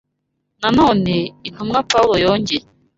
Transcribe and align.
Na 0.61 0.69
none, 0.77 1.15
intumwa 1.47 1.79
Pawulo 1.91 2.15
yongeye 2.25 2.65